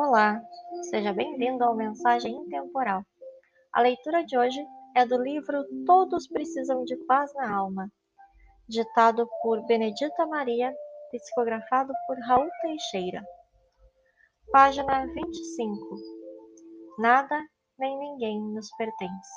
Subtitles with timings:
[0.00, 0.40] Olá,
[0.90, 3.02] seja bem-vindo ao Mensagem Intemporal.
[3.72, 7.90] A leitura de hoje é do livro Todos Precisam de Paz na Alma,
[8.68, 10.72] ditado por Benedita Maria,
[11.10, 13.24] psicografado por Raul Teixeira.
[14.52, 15.96] Página 25.
[17.00, 17.36] Nada
[17.76, 19.34] nem ninguém nos pertence.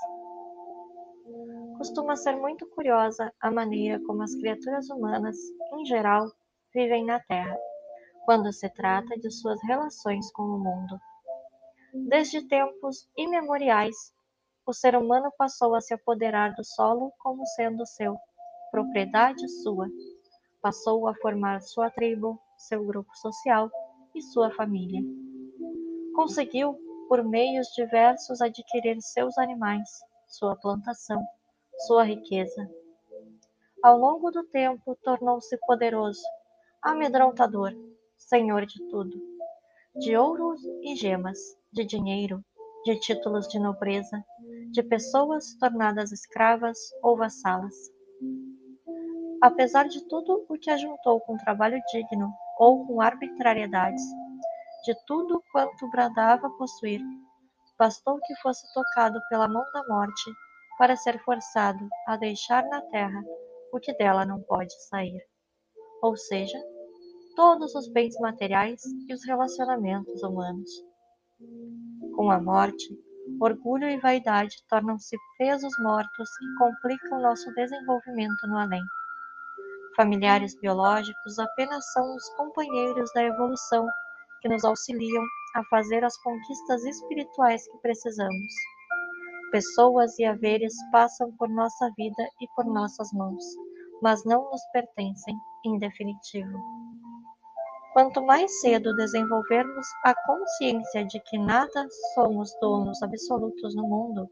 [1.75, 5.37] Costuma ser muito curiosa a maneira como as criaturas humanas,
[5.73, 6.31] em geral,
[6.71, 7.57] vivem na Terra
[8.25, 10.99] quando se trata de suas relações com o mundo.
[11.93, 13.95] Desde tempos imemoriais,
[14.65, 18.15] o ser humano passou a se apoderar do solo como sendo seu,
[18.71, 19.87] propriedade sua.
[20.61, 23.69] Passou a formar sua tribo, seu grupo social
[24.15, 25.01] e sua família.
[26.15, 26.77] Conseguiu,
[27.09, 29.89] por meios diversos, adquirir seus animais,
[30.27, 31.21] sua plantação,
[31.87, 32.69] sua riqueza.
[33.83, 36.21] Ao longo do tempo, tornou-se poderoso,
[36.83, 37.73] amedrontador,
[38.29, 39.19] senhor de tudo,
[39.95, 41.37] de ouro e gemas,
[41.73, 42.43] de dinheiro,
[42.85, 44.23] de títulos de nobreza,
[44.71, 47.75] de pessoas tornadas escravas ou vassalas.
[49.41, 54.03] Apesar de tudo o que ajuntou com trabalho digno ou com arbitrariedades,
[54.85, 57.01] de tudo quanto bradava possuir,
[57.77, 60.31] bastou que fosse tocado pela mão da morte
[60.77, 63.21] para ser forçado a deixar na terra
[63.73, 65.21] o que dela não pode sair,
[66.01, 66.57] ou seja,
[67.35, 70.69] todos os bens materiais e os relacionamentos humanos.
[72.15, 72.87] Com a morte,
[73.39, 78.83] orgulho e vaidade tornam-se pesos mortos que complicam nosso desenvolvimento no além.
[79.95, 83.87] Familiares biológicos apenas são os companheiros da evolução
[84.41, 85.23] que nos auxiliam
[85.55, 88.53] a fazer as conquistas espirituais que precisamos.
[89.51, 93.43] Pessoas e haveres passam por nossa vida e por nossas mãos,
[94.01, 96.80] mas não nos pertencem em definitivo.
[97.93, 104.29] Quanto mais cedo desenvolvermos a consciência de que nada somos donos absolutos no mundo,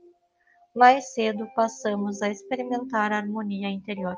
[0.73, 4.15] mais cedo passamos a experimentar a harmonia interior,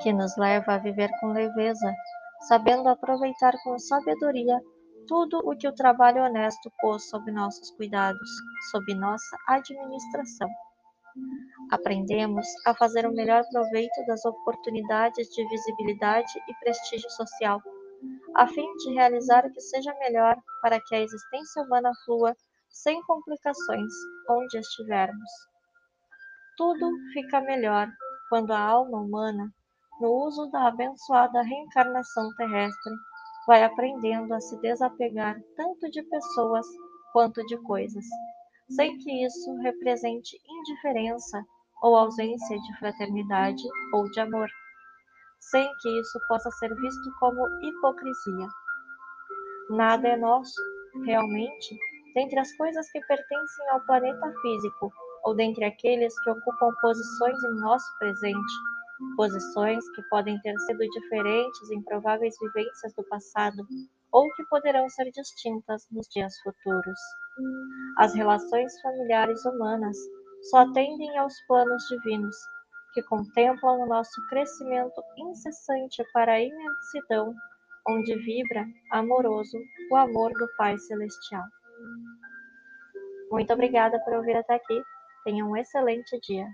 [0.00, 1.92] que nos leva a viver com leveza,
[2.46, 4.60] sabendo aproveitar com sabedoria
[5.08, 8.30] tudo o que o trabalho honesto pôs sob nossos cuidados,
[8.70, 10.48] sob nossa administração.
[11.72, 17.60] Aprendemos a fazer o melhor proveito das oportunidades de visibilidade e prestígio social
[18.34, 22.36] a fim de realizar o que seja melhor para que a existência humana flua
[22.70, 23.92] sem complicações
[24.28, 25.30] onde estivermos.
[26.56, 27.88] Tudo fica melhor
[28.28, 29.52] quando a alma humana,
[30.00, 32.92] no uso da abençoada reencarnação terrestre,
[33.46, 36.66] vai aprendendo a se desapegar tanto de pessoas
[37.12, 38.04] quanto de coisas,
[38.70, 41.42] sem que isso represente indiferença
[41.82, 43.62] ou ausência de fraternidade
[43.94, 44.48] ou de amor
[45.50, 48.48] sem que isso possa ser visto como hipocrisia.
[49.70, 50.60] Nada é nosso,
[51.04, 51.78] realmente,
[52.14, 54.92] dentre as coisas que pertencem ao planeta físico
[55.24, 58.54] ou dentre aqueles que ocupam posições em nosso presente,
[59.16, 63.66] posições que podem ter sido diferentes em prováveis vivências do passado
[64.12, 66.98] ou que poderão ser distintas nos dias futuros.
[67.98, 69.96] As relações familiares humanas
[70.50, 72.36] só atendem aos planos divinos
[72.98, 77.32] que contemplam o nosso crescimento incessante para a imensidão,
[77.86, 79.56] onde vibra, amoroso,
[79.92, 81.44] o amor do Pai Celestial.
[83.30, 84.82] Muito obrigada por ouvir até aqui.
[85.24, 86.46] Tenha um excelente dia.